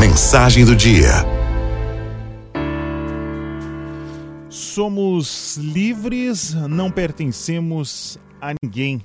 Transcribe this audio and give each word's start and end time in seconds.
Mensagem 0.00 0.64
do 0.64 0.74
dia. 0.74 1.10
Somos 4.48 5.58
livres, 5.58 6.54
não 6.54 6.90
pertencemos 6.90 8.18
a 8.40 8.54
ninguém. 8.64 9.02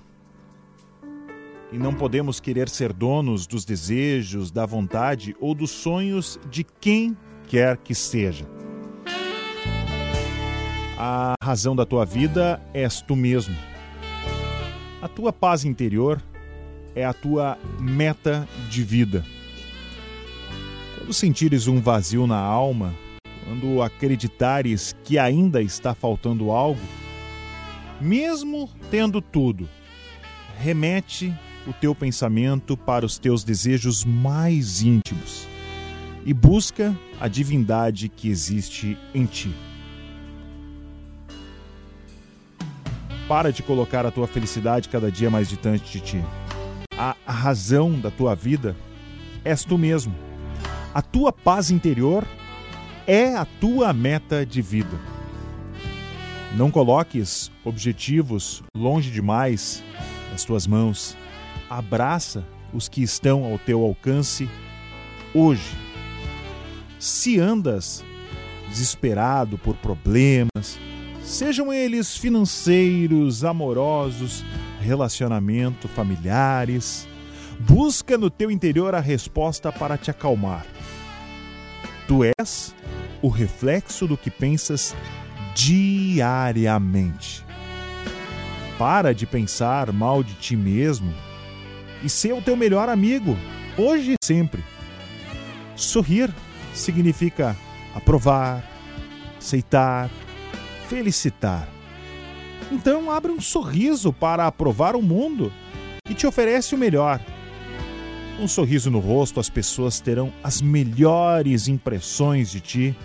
E 1.70 1.78
não 1.78 1.94
podemos 1.94 2.40
querer 2.40 2.70
ser 2.70 2.94
donos 2.94 3.46
dos 3.46 3.66
desejos, 3.66 4.52
da 4.52 4.66
vontade 4.66 5.36
ou 5.42 5.54
dos 5.54 5.70
sonhos 5.72 6.40
de 6.50 6.64
quem 6.64 7.18
quer 7.46 7.76
que 7.76 7.94
seja. 7.94 8.46
A 10.98 11.34
razão 11.44 11.76
da 11.76 11.86
tua 11.86 12.06
vida 12.06 12.62
és 12.74 13.02
tu 13.02 13.18
mesmo. 13.18 13.56
A 15.02 15.10
tua 15.10 15.34
paz 15.34 15.66
interior 15.66 16.24
é 16.96 17.04
a 17.04 17.12
tua 17.12 17.58
meta 17.82 18.48
de 18.70 18.82
vida. 18.82 19.35
Quando 21.06 21.14
sentires 21.14 21.68
um 21.68 21.80
vazio 21.80 22.26
na 22.26 22.40
alma, 22.40 22.92
quando 23.44 23.80
acreditares 23.84 24.96
que 25.04 25.20
ainda 25.20 25.62
está 25.62 25.94
faltando 25.94 26.50
algo, 26.50 26.82
mesmo 28.02 28.68
tendo 28.90 29.22
tudo, 29.22 29.70
remete 30.58 31.32
o 31.68 31.74
teu 31.74 31.94
pensamento 31.94 32.76
para 32.76 33.06
os 33.06 33.20
teus 33.20 33.44
desejos 33.44 34.04
mais 34.04 34.82
íntimos 34.82 35.48
e 36.26 36.34
busca 36.34 36.98
a 37.22 37.28
divindade 37.28 38.10
que 38.10 38.28
existe 38.28 38.98
em 39.14 39.28
ti. 39.28 39.54
Para 43.28 43.54
de 43.54 43.62
colocar 43.62 44.08
a 44.08 44.12
tua 44.12 44.26
felicidade 44.26 44.90
cada 44.90 45.12
dia 45.12 45.30
mais 45.30 45.48
distante 45.48 45.92
de 45.92 46.00
ti. 46.00 46.24
A 46.98 47.16
razão 47.28 47.92
da 47.94 48.10
tua 48.10 48.34
vida 48.34 48.76
és 49.44 49.64
tu 49.64 49.78
mesmo. 49.78 50.25
A 50.96 51.02
tua 51.02 51.34
paz 51.34 51.72
interior 51.72 52.26
é 53.06 53.36
a 53.36 53.44
tua 53.44 53.92
meta 53.92 54.46
de 54.46 54.62
vida. 54.62 54.98
Não 56.56 56.72
coloques 56.72 57.52
objetivos 57.66 58.64
longe 58.74 59.12
demais 59.12 59.84
das 60.32 60.46
tuas 60.46 60.66
mãos. 60.66 61.18
Abraça 61.70 62.46
os 62.74 62.88
que 62.88 63.04
estão 63.04 63.44
ao 63.44 63.60
teu 63.60 63.84
alcance 63.84 64.50
hoje. 65.34 65.76
Se 66.98 67.42
andas 67.42 68.02
desesperado 68.70 69.58
por 69.58 69.76
problemas, 69.76 70.80
sejam 71.22 71.74
eles 71.74 72.16
financeiros, 72.16 73.44
amorosos, 73.44 74.46
relacionamento, 74.80 75.90
familiares, 75.90 77.06
busca 77.60 78.18
no 78.18 78.30
teu 78.30 78.50
interior 78.50 78.96
a 78.96 79.02
resposta 79.02 79.74
para 79.74 79.98
te 79.98 80.10
acalmar. 80.10 80.66
Tu 82.08 82.22
és 82.38 82.76
o 83.22 83.28
reflexo 83.28 84.08
do 84.08 84.16
que 84.16 84.30
pensas 84.30 84.96
diariamente. 85.56 87.44
Para 88.78 89.14
de 89.14 89.26
pensar 89.26 89.92
mal 89.92 90.24
de 90.24 90.34
ti 90.36 90.56
mesmo 90.56 91.14
e 92.04 92.10
ser 92.10 92.34
o 92.34 92.42
teu 92.42 92.56
melhor 92.56 92.90
amigo, 92.90 93.36
hoje 93.78 94.14
e 94.14 94.26
sempre. 94.26 94.64
Sorrir 95.76 96.34
significa 96.74 97.56
aprovar, 97.96 98.64
aceitar, 99.38 100.10
felicitar. 100.88 101.68
Então, 102.72 103.10
abre 103.10 103.32
um 103.32 103.42
sorriso 103.42 104.12
para 104.12 104.46
aprovar 104.46 104.96
o 104.96 105.02
mundo 105.02 105.52
que 106.06 106.14
te 106.14 106.28
oferece 106.28 106.76
o 106.76 106.78
melhor 106.78 107.20
um 108.40 108.48
sorriso 108.48 108.92
no 108.92 109.00
rosto, 109.00 109.40
as 109.40 109.50
pessoas 109.50 110.00
terão 110.00 110.32
as 110.44 110.62
melhores 110.62 111.68
impressões 111.68 112.52
de 112.52 112.60
ti 112.60 112.96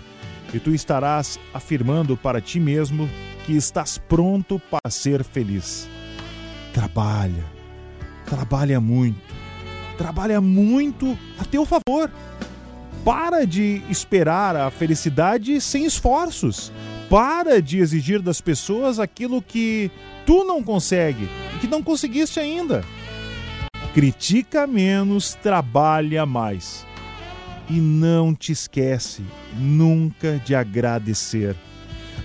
e 0.53 0.59
tu 0.59 0.73
estarás 0.73 1.39
afirmando 1.53 2.17
para 2.17 2.41
ti 2.41 2.59
mesmo 2.59 3.09
que 3.45 3.53
estás 3.53 3.97
pronto 3.97 4.61
para 4.69 4.91
ser 4.91 5.23
feliz. 5.23 5.87
Trabalha, 6.73 7.45
trabalha 8.25 8.79
muito, 8.79 9.33
trabalha 9.97 10.41
muito 10.41 11.17
a 11.39 11.45
teu 11.45 11.65
favor. 11.65 12.11
Para 13.03 13.45
de 13.47 13.81
esperar 13.89 14.55
a 14.55 14.69
felicidade 14.69 15.59
sem 15.59 15.85
esforços. 15.85 16.71
Para 17.09 17.59
de 17.59 17.79
exigir 17.79 18.21
das 18.21 18.39
pessoas 18.39 18.99
aquilo 18.99 19.41
que 19.41 19.89
tu 20.25 20.43
não 20.43 20.61
consegue 20.61 21.27
e 21.55 21.59
que 21.59 21.67
não 21.67 21.81
conseguiste 21.81 22.39
ainda 22.39 22.85
critica 23.93 24.65
menos, 24.65 25.35
trabalha 25.35 26.25
mais. 26.25 26.85
E 27.69 27.73
não 27.73 28.33
te 28.33 28.51
esquece 28.51 29.23
nunca 29.57 30.41
de 30.43 30.53
agradecer. 30.53 31.55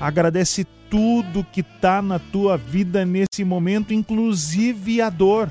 Agradece 0.00 0.66
tudo 0.91 1.47
que 1.53 1.60
está 1.60 2.03
na 2.03 2.19
tua 2.19 2.56
vida 2.56 3.04
nesse 3.04 3.44
momento, 3.44 3.93
inclusive 3.93 5.00
a 5.00 5.10
dor. 5.10 5.50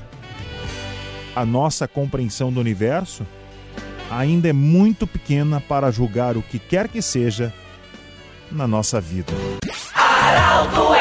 A 1.34 1.44
nossa 1.44 1.86
compreensão 1.86 2.52
do 2.52 2.60
universo 2.60 3.26
ainda 4.10 4.48
é 4.48 4.52
muito 4.52 5.06
pequena 5.06 5.60
para 5.60 5.90
julgar 5.90 6.36
o 6.36 6.42
que 6.42 6.58
quer 6.58 6.88
que 6.88 7.02
seja 7.02 7.52
na 8.50 8.66
nossa 8.66 9.00
vida. 9.00 9.32
Araldo 9.94 10.94